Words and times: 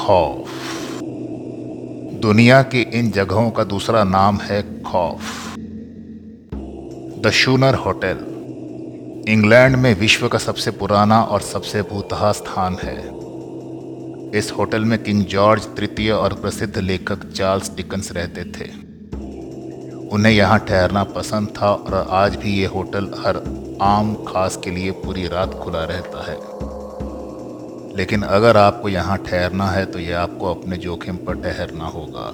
खौफ। 0.00 0.50
दुनिया 2.22 2.62
की 2.62 2.80
इन 2.94 3.10
जगहों 3.10 3.50
का 3.50 3.64
दूसरा 3.64 4.04
नाम 4.04 4.36
है 4.36 4.62
खौफ। 4.82 5.56
द 7.20 7.30
शूनर 7.34 7.74
होटल, 7.74 8.18
इंग्लैंड 9.28 9.76
में 9.76 9.94
विश्व 10.00 10.28
का 10.28 10.38
सबसे 10.38 10.70
पुराना 10.70 11.22
और 11.22 11.40
सबसे 11.40 11.82
भूतहा 11.82 12.32
स्थान 12.32 12.76
है। 12.82 12.96
इस 14.38 14.52
होटल 14.58 14.84
में 14.84 14.98
किंग 15.02 15.24
जॉर्ज 15.24 15.66
तृतीय 15.76 16.12
और 16.12 16.34
प्रसिद्ध 16.34 16.78
लेखक 16.78 17.30
चार्ल्स 17.30 17.74
डिकन्स 17.76 18.12
रहते 18.12 18.44
थे। 18.52 18.70
उन्हें 20.08 20.32
यहाँ 20.32 20.58
ठहरना 20.58 21.04
पसंद 21.04 21.48
था 21.58 21.72
और 21.72 22.06
आज 22.10 22.36
भी 22.36 22.58
ये 22.58 22.66
होटल 22.66 23.12
हर 23.18 23.42
आम 23.82 24.14
खास 24.28 24.56
के 24.56 24.70
लिए 24.70 24.90
पूरी 25.04 25.26
रात 25.28 25.54
खुला 25.54 25.84
रहता 25.84 26.30
है। 26.30 26.36
लेकिन 27.96 28.22
अगर 28.22 28.56
आपको 28.56 28.88
यहाँ 28.88 29.16
ठहरना 29.18 29.66
है 29.66 29.84
तो 29.86 29.98
ये 29.98 30.12
आपको 30.12 30.54
अपने 30.54 30.76
जोखिम 30.76 31.16
पर 31.16 31.40
ठहरना 31.42 31.84
होगा। 31.86 32.30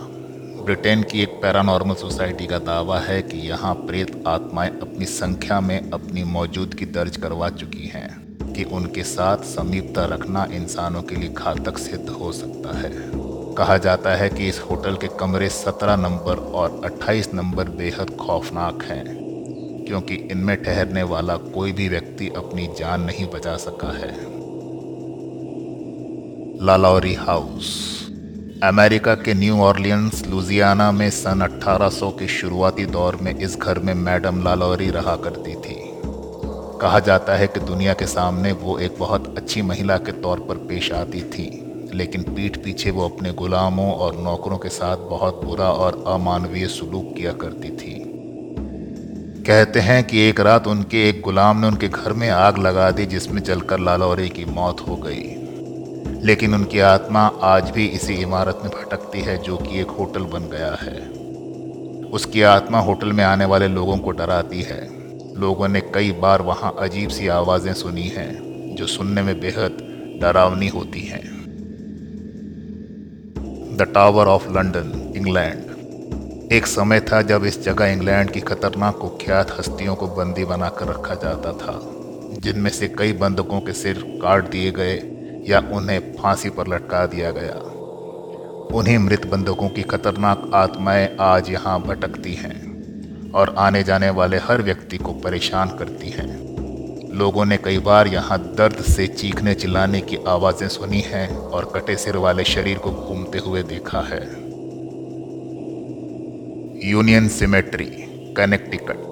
ब्रिटेन 0.65 1.03
की 1.03 1.23
एक 1.23 1.39
पैरानॉर्मल 1.43 1.95
सोसाइटी 1.95 2.47
का 2.47 2.59
दावा 2.59 2.99
है 3.01 3.21
कि 3.23 3.39
यहाँ 3.39 3.75
प्रेत 3.75 4.23
आत्माएँ 4.27 4.71
अपनी 4.71 5.05
संख्या 5.05 5.61
में 5.61 5.91
अपनी 5.91 6.25
मौजूदगी 6.25 6.87
दर्ज 6.87 7.17
करवा 7.17 7.49
चुकी 7.51 7.87
हैं, 7.87 8.09
कि 8.53 8.65
उनके 8.65 9.03
साथ 9.03 9.45
समीपता 9.47 10.05
रखना 10.05 10.47
इंसानों 10.53 11.03
के 11.03 11.17
लिए 11.17 11.29
घातक 11.29 11.79
सिद्ध 11.79 12.09
हो 12.09 12.33
सकता 12.33 12.77
है। 12.79 12.91
कहा 13.57 13.77
जाता 13.79 14.15
है 14.15 14.29
कि 14.29 14.49
इस 14.49 14.61
होटल 14.61 14.97
के 14.97 15.09
कमरे 15.21 15.49
17 15.49 15.97
नंबर 15.97 16.39
और 16.55 16.81
28 16.85 17.33
नंबर 17.35 17.69
बेहद 17.73 18.17
खौफनाक 18.21 18.83
हैं, 18.83 19.05
क्योंकि 19.87 20.15
इनमें 20.33 20.57
ठहरने 20.63 21.03
वाला 21.03 21.37
कोई 21.37 21.73
भी 21.73 21.89
व्यक्ति 21.89 22.29
अपनी 22.37 22.67
जान 22.79 23.01
नहीं 23.01 23.27
बचा 23.27 23.57
सका 23.57 23.97
है। 23.99 24.36
लालौरी 26.63 27.15
हाउस 27.15 27.67
अमेरिका 28.63 29.15
के 29.15 29.35
न्यू 29.35 29.59
ऑर्लियंस 29.61 30.27
लुजियाना 30.27 30.93
में 30.93 31.11
सन 31.11 31.41
1800 31.41 32.11
के 32.11 32.29
शुरुआती 32.29 32.87
दौर 32.87 33.17
में 33.17 33.35
इस 33.35 33.57
घर 33.57 33.79
में 33.79 33.95
मैडम 33.95 34.43
लालौरी 34.45 34.91
रहा 34.91 35.17
करती 35.17 35.55
थी। 35.55 35.77
कहा 36.81 37.01
जाता 37.01 37.35
है 37.37 37.47
कि 37.47 37.61
दुनिया 37.61 37.93
के 37.93 38.07
सामने 38.07 38.53
वो 38.53 38.79
एक 38.79 38.97
बहुत 38.99 39.39
अच्छी 39.39 39.63
महिला 39.63 39.97
के 39.97 40.13
तौर 40.13 40.41
पर 40.41 40.55
पेश 40.55 40.93
आती 40.93 41.21
थी, 41.21 41.49
लेकिन 41.95 42.23
पीठ 42.23 42.57
पीछे 42.57 42.91
वो 42.91 43.09
अपने 43.09 43.33
गुलामों 43.33 43.93
और 43.93 44.17
नौकरों 44.17 44.59
के 44.59 44.69
साथ 44.69 44.97
बहुत 44.97 45.45
बुरा 45.45 45.71
और 45.71 46.05
अमानवीय 46.07 46.67
सलूक 46.67 47.15
किया 47.17 47.33
करती 47.33 47.71
थी। 47.71 48.03
कहते 49.47 49.81
हैं 49.81 50.05
कि 50.05 50.21
एक 50.21 50.41
रात 50.41 50.67
उनके 50.67 51.09
एक 51.09 51.23
गुलाम 51.23 51.61
ने 51.61 51.67
उनके 51.67 51.89
घर 51.89 52.13
में 52.13 52.31
आग 52.31 52.59
लगा 52.59 52.91
दी, 52.91 53.07
जिसमें 53.07 53.43
जलकर 53.43 53.81
लालौरी 53.81 54.29
की 54.29 54.45
मौत 54.45 54.81
हो 54.89 54.97
गई। 54.97 55.46
लेकिन 56.27 56.55
उनकी 56.55 56.79
आत्मा 56.79 57.21
आज 57.43 57.71
भी 57.71 57.87
इसी 57.87 58.15
इमारत 58.15 58.61
में 58.65 58.71
भटकती 58.71 59.21
है 59.21 59.37
जो 59.39 59.57
कि 59.57 59.81
एक 59.81 59.91
होटल 59.91 60.21
बन 60.21 60.49
गया 60.49 60.73
है। 60.81 61.01
उसकी 62.11 62.43
आत्मा 62.43 62.79
होटल 62.79 63.13
में 63.13 63.25
आने 63.25 63.45
वाले 63.45 63.69
लोगों 63.69 63.99
को 63.99 64.11
डराती 64.11 64.63
है। 64.63 64.81
लोगों 65.41 65.69
ने 65.69 65.81
कई 65.81 66.13
बार 66.13 66.43
वहाँ 66.43 66.75
अजीब 66.79 67.09
सी 67.09 67.29
आवाज़ें 67.29 67.73
सुनी 67.75 68.09
हैं, 68.09 68.75
जो 68.75 68.87
सुनने 68.87 69.23
में 69.23 69.41
बेहद 69.41 69.79
डरावनी 70.23 70.69
होती 70.69 71.01
हैं। 71.01 71.25
The 73.77 73.91
Tower 73.95 74.27
of 74.27 74.51
London 74.51 75.13
England 75.17 76.53
एक 76.53 76.67
समय 76.67 77.01
था 77.01 77.23
जब 77.23 77.45
इस 77.45 77.65
जगह 77.65 77.87
इंग्लैंड 77.87 78.31
की 78.31 78.41
खतरनाक 78.41 78.99
कुख्यात 78.99 79.59
हस्तियों 79.59 79.95
को 79.95 80.07
बंदी 80.07 80.45
बनाकर 80.45 80.87
रखा 80.87 81.15
जाता 81.15 81.53
था, 81.53 81.81
जिनमें 82.41 82.71
से 82.71 82.89
कई 82.89 83.13
बंधकों 83.13 83.61
के 83.61 83.73
सिर 83.73 84.19
काट 84.23 84.51
दिए 84.51 84.71
गए 84.71 85.13
या 85.49 85.59
उन्हें 85.73 86.01
फांसी 86.15 86.51
पर 86.51 86.69
लटका 86.69 87.07
दिया 87.07 87.31
गया। 87.31 87.55
उन्हीं 88.77 88.99
मृत 88.99 89.27
बंधकों 89.27 89.69
की 89.69 89.83
खतरनाक 89.83 90.51
आत्माएँ 90.55 91.09
आज 91.21 91.51
यहाँ 91.51 91.81
भटकती 91.83 92.35
हैं 92.35 93.33
और 93.33 93.55
आने 93.59 93.83
जाने 93.83 94.11
वाले 94.11 94.37
हर 94.39 94.63
व्यक्ति 94.63 94.99
को 94.99 95.13
परेशान 95.13 95.69
करती 95.69 96.11
हैं। 96.11 96.29
लोगों 97.15 97.45
ने 97.45 97.57
कई 97.57 97.79
बार 97.79 98.09
यहाँ 98.09 98.39
दर्द 98.39 98.83
से 98.85 99.07
चीखने 99.07 99.55
चिल्लाने 99.55 100.01
की 100.01 100.17
आवाज़ें 100.29 100.69
सुनी 100.69 101.01
हैं 101.01 101.29
और 101.29 101.71
कटे 101.75 101.97
सिर 101.97 102.17
वाले 102.17 102.45
शरीर 102.45 102.79
को 102.79 102.91
घूमते 102.91 103.39
हुए 103.39 103.63
देखा 103.63 104.01
है। 104.01 104.21
यूनियन 106.91 107.29
सिमेट्री, 107.29 107.87
कनेक्टिकट, 108.37 109.05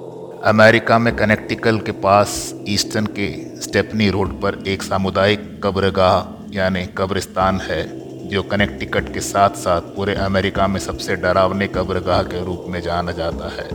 अमेरिका 0.44 0.98
में 0.98 1.14
कनेक्टिकल 1.16 1.78
के 1.78 1.92
पास 1.92 2.54
ईस्टर्न 2.68 3.06
के 3.06 3.28
स्टेपनी 3.60 4.08
रोड 4.10 4.40
पर 4.40 4.62
एक 4.66 4.82
सामुदायिक 4.82 5.60
कब्रगाह 5.64 6.33
यानी 6.54 6.86
कब्रिस्तान 6.86 7.60
है, 7.60 8.00
जो 8.28 8.42
कनेक्टिकट 8.42 9.14
के 9.14 9.20
साथ 9.20 9.50
साथ 9.50 9.80
पूरे 9.80 10.14
अमेरिका 10.14 10.66
में 10.66 10.80
सबसे 10.80 11.16
डरावने 11.16 11.66
कब्रगाह 11.66 12.22
के 12.22 12.44
रूप 12.44 12.64
में 12.68 12.80
जाना 12.80 13.12
जाता 13.12 13.48
है। 13.48 13.66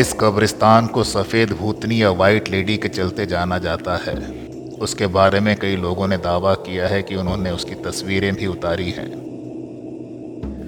इस 0.00 0.12
कब्रिस्तान 0.20 0.86
को 0.86 1.04
सफ़ेद 1.04 1.52
भूतनी 1.52 2.02
या 2.02 2.10
वाइट 2.10 2.48
लेडी 2.48 2.76
के 2.76 2.88
चलते 2.88 3.26
जाना 3.26 3.58
जाता 3.58 3.96
है। 3.96 4.14
उसके 4.80 5.06
बारे 5.06 5.40
में 5.40 5.56
कई 5.56 5.76
लोगों 5.76 6.08
ने 6.08 6.16
दावा 6.16 6.54
किया 6.54 6.88
है 6.88 7.02
कि 7.02 7.16
उन्होंने 7.16 7.50
उसकी 7.50 7.74
तस्वीरें 7.74 8.34
भी 8.34 8.46
उतारी 8.46 8.90
हैं। 8.90 9.10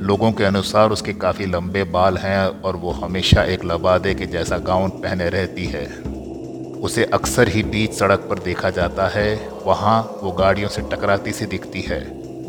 लोगों 0.00 0.32
के 0.32 0.44
अनुसार 0.44 0.90
उसके 0.90 1.12
काफ़ी 1.12 1.46
लंबे 1.46 1.84
बाल 1.84 2.16
हैं 2.16 2.62
और 2.62 2.76
वो 2.76 2.90
हमेशा 2.90 3.44
एक 3.44 3.64
लबादे 3.64 4.14
के 4.14 4.26
जैसा 4.26 4.58
गाउन 4.58 4.90
पहने 4.90 5.28
रहती 5.28 5.66
है। 5.66 6.15
उसे 6.82 7.04
अक्सर 7.04 7.48
ही 7.48 7.62
बीच 7.62 7.92
सड़क 7.92 8.26
पर 8.30 8.38
देखा 8.38 8.70
जाता 8.70 9.06
है। 9.08 9.36
वहाँ 9.66 10.00
वो 10.22 10.32
गाड़ियों 10.32 10.68
से 10.68 10.82
टकराती 10.82 11.32
सी 11.32 11.46
दिखती 11.46 11.80
है, 11.80 12.00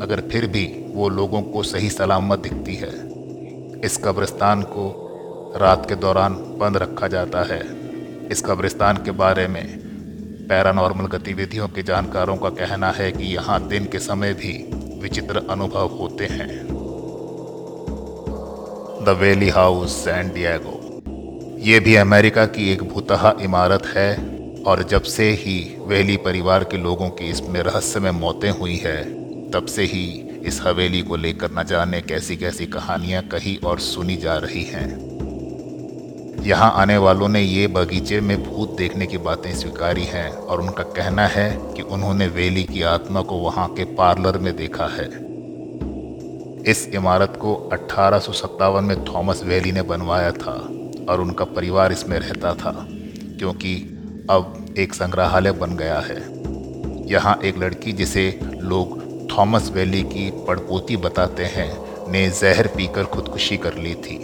मगर 0.02 0.22
फिर 0.22 0.48
भी 0.48 0.66
वो 0.94 1.10
लोगों 1.10 1.42
को 1.42 1.64
सही 1.64 1.90
सलामत 1.90 2.40
दिखती 2.40 2.76
है। 2.76 2.92
इस 3.82 3.98
कब्रिस्तान 3.98 4.62
को 4.62 4.86
रात 5.58 5.90
के 5.90 5.96
दौरान 5.96 6.34
बंद 6.60 6.78
रखा 6.78 7.08
जाता 7.08 7.44
है। 7.44 7.62
इस 8.28 8.42
कब्रिस्तान 8.42 8.98
के 8.98 9.12
बारे 9.12 9.48
में 9.48 9.66
पैरानॉर्मल 10.50 11.06
गतिविधियों 11.08 11.68
के 11.68 11.84
जानकारों 11.84 12.36
का 12.38 12.50
कहना 12.50 12.92
है 12.92 13.12
कि 13.12 13.24
यहाँ 13.26 13.68
दिन 13.68 13.86
के 13.86 14.00
समय 14.00 14.34
भी 14.34 14.54
विचित्र 15.02 15.48
अनुभव 15.50 15.98
होते 16.00 16.26
हैं। 16.26 16.50
The 19.06 19.18
Valley 19.20 19.50
house, 19.50 19.96
San 19.96 20.30
Diego. 20.30 20.77
ये 21.68 21.80
भी 21.80 21.96
अमेरिका 21.96 22.46
की 22.46 22.72
एक 22.72 22.84
भूतहा 22.84 23.34
इमारत 23.42 23.86
है, 23.86 24.16
और 24.64 24.84
जब 24.84 25.02
से 25.02 25.30
ही 25.32 25.78
वेली 25.80 26.18
परिवार 26.18 26.64
के 26.64 26.78
लोगों 26.78 27.10
की 27.10 27.26
इसमें 27.26 27.60
रहस्यमय 27.62 28.12
मौतें 28.12 28.50
हुई 28.50 28.76
है, 28.76 29.04
तब 29.52 29.66
से 29.66 29.84
ही 29.84 30.04
इस 30.46 30.62
हवेली 30.64 31.02
को 31.02 31.16
लेकर 31.16 31.52
न 31.52 31.64
जाने 31.64 32.02
कैसी 32.02 32.38
कैसी 32.38 32.66
कहानियाँ 32.66 33.24
कही 33.24 33.56
और 33.66 33.80
सुनी 33.80 34.16
जा 34.16 34.38
रही 34.38 34.64
हैं। 34.64 34.88
यहाँ 36.46 36.72
आने 36.76 36.98
वालों 36.98 37.30
ने 37.30 37.42
ये 37.42 37.68
बगीचे 37.68 38.22
में 38.22 38.44
भूत 38.44 38.78
देखने 38.78 39.06
की 39.06 39.18
बातें 39.18 39.54
स्वीकारी 39.56 40.04
हैं, 40.04 40.30
और 40.32 40.62
उनका 40.62 40.84
कहना 40.84 41.28
है 41.28 41.50
कि 41.76 41.82
उन्होंने 41.82 42.28
वेली 42.28 42.64
की 42.64 42.82
आत्मा 42.82 43.22
को 43.22 43.36
वहाँ 43.36 43.68
के 43.74 43.84
पार्लर 43.84 44.38
में 44.38 44.56
देखा 44.56 44.88
है। 44.88 45.10
इस 46.72 46.90
इमारत 46.94 47.38
को 47.42 47.56
अट्ठारह 47.74 48.82
में 48.82 49.06
थॉमस 49.06 49.44
वेली 49.44 49.72
ने 49.72 49.82
बनवाया 49.82 50.32
था। 50.32 50.77
और 51.10 51.22
उनका 51.22 51.46
परिवार 51.46 51.92
इसमें 51.92 52.18
रहता 52.20 52.54
था, 52.54 52.72
क्योंकि 53.40 53.76
अब 54.30 54.76
एक 54.78 54.94
संग्रहालय 54.94 55.52
बन 55.54 55.76
गया 55.78 56.00
है। 56.00 56.20
यहाँ 57.10 57.40
एक 57.44 57.58
लड़की 57.58 57.92
जिसे 57.94 58.28
लोग 58.62 58.96
थॉमस 59.32 59.70
वैली 59.72 60.02
की 60.06 60.30
पड़पोती 60.48 60.98
बताते 60.98 61.46
हैं, 61.46 61.72
ने 62.10 62.30
जहर 62.32 62.68
पीकर 62.68 63.04
खुदकुशी 63.06 63.58
कर 63.58 63.78
ली 63.78 63.94
थी। 63.98 64.18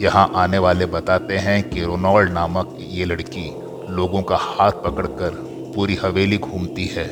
यहाँ 0.00 0.30
आने 0.36 0.58
वाले 0.58 0.86
बताते 0.86 1.36
हैं 1.38 1.62
कि 1.70 1.82
रोनाल्ड 1.82 2.32
नामक 2.32 2.76
ये 2.80 3.04
लड़की 3.04 3.44
लोगों 3.90 4.22
का 4.22 4.36
हाथ 4.36 4.82
पकड़कर 4.84 5.30
पूरी 5.74 5.94
हवेली 5.94 6.38
घूमती 6.38 6.86
है। 6.86 7.06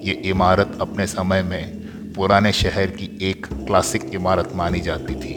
ये 0.00 0.12
इमारत 0.26 0.78
अपने 0.80 1.06
समय 1.06 1.42
में 1.42 2.12
पुराने 2.14 2.52
शहर 2.52 2.90
की 2.90 3.10
एक 3.22 3.46
क्लासिक 3.46 4.10
इमारत 4.14 4.52
मानी 4.54 4.80
जाती 4.80 5.14
थी। 5.14 5.29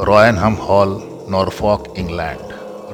Raynham 0.00 0.54
hall, 0.54 0.88
Norfolk, 1.30 1.94
England. 1.98 2.38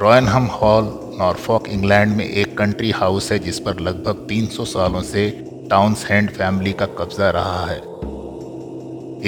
Raynham 0.02 0.44
hall, 0.44 0.84
Norfolk, 1.18 1.68
England 1.68 2.16
में 2.16 2.28
एक 2.28 2.58
कंट्री 2.58 2.90
हाउस 2.90 3.32
है 3.32 3.38
जिस 3.38 3.58
पर 3.58 3.80
लगभग 3.80 4.26
300 4.28 4.64
सालों 4.64 5.02
से 5.02 5.30
टाउन्स 5.70 6.06
हैंड 6.06 6.30
फैमिली 6.30 6.72
का 6.72 6.86
कब्जा 6.86 7.30
रहा 7.30 7.66
है। 7.66 7.78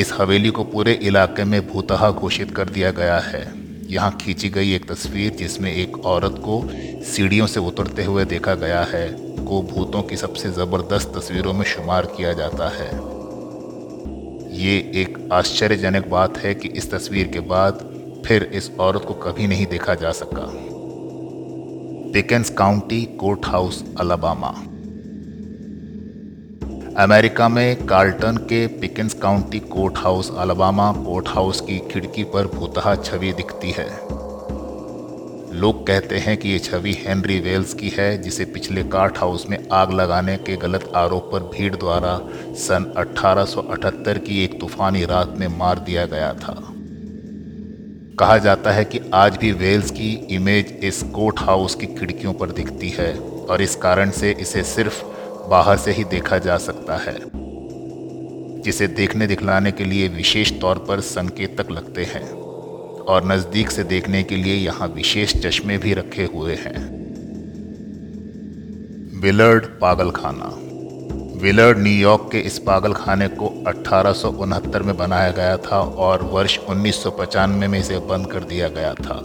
इस 0.01 0.13
हवेली 0.19 0.51
को 0.51 0.65
पूरे 0.65 0.93
इलाके 0.93 1.45
में 1.45 1.69
भूतहा 1.69 2.11
घोषित 2.11 2.51
कर 2.51 2.69
दिया 2.69 2.91
गया 2.91 3.19
है। 3.19 3.53
यहाँ 3.87 4.19
खींची 4.21 4.49
गई 4.49 4.75
एक 4.75 4.93
तस्वीर 4.93 5.33
जिसमें 5.33 5.73
एक 5.73 6.07
औरत 6.07 6.35
को 6.39 6.69
सीढ़ियों 7.05 7.47
से 7.47 7.61
उतरते 7.61 8.05
हुए 8.05 8.25
देखा 8.25 8.55
गया 8.55 8.81
है। 8.81 9.11
को 9.45 9.63
भूतों 9.63 10.03
की 10.03 10.17
सबसे 10.17 10.51
ज़बरदस्त 10.51 11.13
तस्वीरों 11.17 11.53
में 11.53 11.65
शुमार 11.65 12.07
किया 12.07 12.33
जाता 12.33 12.69
है। 12.69 13.16
ये 14.57 14.77
एक 14.95 15.19
आश्चर्यजनक 15.33 16.07
बात 16.09 16.37
है 16.39 16.55
कि 16.55 16.69
इस 16.69 16.91
तस्वीर 16.91 17.27
के 17.27 17.41
बाद 17.41 17.81
फिर 18.27 18.45
इस 18.55 18.71
औरत 18.81 19.05
को 19.05 19.15
कभी 19.15 19.47
नहीं 19.47 19.67
देखा 19.67 19.95
जा 19.95 20.13
सका। 20.13 20.47
Pickens 22.13 22.51
county 22.51 23.03
court 23.21 23.47
house 23.47 23.85
Alabama 24.01 24.49
America 27.03 27.49
में 27.49 27.87
कार्ल्टन 27.87 28.37
के 28.37 28.67
Pickens 28.81 29.15
county 29.15 29.59
court 29.69 29.99
house 29.99 30.35
Alabama 30.39 30.93
court 30.93 31.29
house 31.29 31.61
की 31.61 31.79
खिड़की 31.91 32.25
पर 32.25 32.47
भूतहा 32.55 32.95
छवि 32.97 33.33
दिखती 33.33 33.71
है। 33.71 33.89
लोग 35.57 35.87
कहते 35.87 36.19
हैं 36.19 36.37
कि 36.37 36.49
ये 36.49 36.59
छवि 36.59 36.93
हेनरी 36.93 37.41
वेल्स 37.41 37.75
की 37.75 37.89
है, 37.89 38.23
जिसे 38.23 38.45
पिछले 38.45 38.83
कार्ट 38.85 39.19
हाउस 39.19 39.49
में 39.51 39.59
आग 39.73 39.93
लगाने 39.93 40.37
के 40.37 40.57
गलत 40.57 40.93
आरोप 40.97 41.31
पर 41.33 41.41
भीड़ 41.41 41.75
द्वारा 41.77 42.19
सन 42.55 42.93
1878 42.97 44.19
की 44.19 44.45
एक 44.45 44.61
तूफानी 44.61 45.05
रात 45.05 45.35
में 45.39 45.47
मार 45.49 45.79
दिया 45.79 46.07
गया 46.07 46.33
था। 46.35 46.55
कहा 48.19 48.39
जाता 48.39 48.71
है 48.71 48.85
कि 48.85 49.01
आज 49.15 49.37
भी 49.37 49.53
वेल्स 49.53 49.91
की 49.91 50.13
इमेज 50.31 50.79
इस 50.83 51.03
कोर्ट 51.03 51.41
हाउस 51.41 51.75
की 51.75 51.87
खिड़कियों 51.87 52.33
पर 52.33 52.51
दिखती 52.51 52.89
है, 52.89 53.13
और 53.19 53.63
इस 53.63 53.77
कारण 53.77 54.11
से 54.11 54.37
इसे 54.41 54.63
सिर्फ़ 54.63 55.03
बाहर 55.49 55.77
से 55.77 55.93
ही 55.93 56.05
देखा 56.05 56.39
जा 56.39 56.57
सकता 56.59 56.97
है, 56.97 57.19
जिसे 58.63 58.87
देखने 58.87 59.27
दिखलाने 59.27 59.73
के 59.73 59.85
लिए 59.85 60.09
विशेष 60.09 60.61
तौर 60.61 60.79
पर 60.79 61.01
संकेतक 61.01 61.71
लगते 61.71 62.05
हैं। 62.05 62.46
और 63.09 63.27
नज़दीक 63.27 63.71
से 63.71 63.85
देखने 63.85 64.23
के 64.23 64.37
लिए 64.37 64.55
यहाँ 64.55 64.89
विशेष 64.89 65.37
चश्मे 65.37 65.79
भी 65.79 65.95
रखे 65.95 66.25
हुए 66.25 66.55
हैं। 66.55 66.75
विलर्ड 69.21 69.67
पागल 69.81 70.11
खाना 70.11 70.53
विलर्ड 71.43 71.79
न्यूयॉर्क 71.79 72.29
के 72.33 72.39
इस 72.41 72.59
पागल 72.59 72.93
खाने 72.93 73.29
को 73.31 73.47
अठारह 73.67 74.83
में 74.83 74.97
बनाया 74.97 75.31
गया 75.31 75.57
था 75.57 75.81
और 75.81 76.23
वर्ष 76.23 76.59
उन्नीस 76.69 77.03
में 77.51 77.79
इसे 77.79 77.99
बंद 78.09 78.31
कर 78.33 78.45
दिया 78.45 78.69
गया 78.69 78.93
था। 78.95 79.21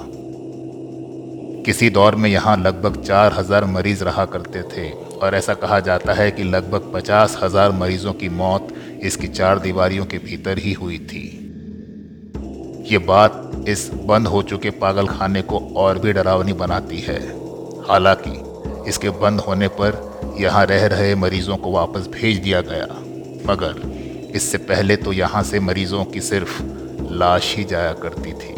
किसी 1.65 1.89
दौर 1.89 2.15
में 2.15 2.29
यहाँ 2.29 2.55
लगभग 2.57 3.01
चार 3.01 3.33
हज़ार 3.33 3.65
मरीज़ 3.67 4.03
रहा 4.03 4.25
करते 4.25 4.61
थे 4.67 4.89
और 4.91 5.35
ऐसा 5.35 5.53
कहा 5.53 5.79
जाता 5.79 6.13
है 6.13 6.29
कि 6.31 6.43
लगभग 6.43 6.91
पचास 6.93 7.37
हज़ार 7.43 7.71
मरीजों 7.71 8.13
की 8.13 8.29
मौत 8.29 8.73
इसकी 9.03 9.27
चार 9.29 9.59
दीवारियों 9.59 10.05
के 10.05 10.17
भीतर 10.17 10.57
ही 10.57 10.73
हुई 10.73 10.97
थी। 10.99 11.40
ये 12.81 12.97
बात 12.97 13.65
इस 13.67 13.89
बंद 13.93 14.27
हो 14.27 14.41
चुके 14.41 14.69
पागल 14.69 15.07
खाने 15.07 15.41
को 15.41 15.59
और 15.75 15.99
भी 15.99 16.13
डरावनी 16.13 16.53
बनाती 16.53 16.99
है। 16.99 17.19
हालाँकि, 17.87 18.31
इसके 18.89 19.09
बंद 19.09 19.39
होने 19.39 19.67
पर 19.67 20.11
यहाँ 20.39 20.65
रह 20.65 20.85
रहे 20.85 21.15
मरीजों 21.15 21.57
को 21.57 21.71
वापस 21.71 22.07
भेज 22.07 22.37
दिया 22.37 22.61
गया। 22.61 22.87
मगर, 23.51 23.81
इससे 24.35 24.57
पहले 24.57 24.95
तो 24.95 25.13
यहाँ 25.13 25.43
से 25.43 25.59
मरीजों 25.59 26.05
की 26.05 26.21
सिर्फ़ 26.21 26.61
लाश 27.13 27.55
ही 27.57 27.63
जाया 27.63 27.93
करती 27.93 28.33
थी। 28.33 28.53